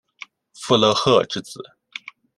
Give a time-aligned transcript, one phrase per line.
[0.55, 1.59] 傅勒赫之子。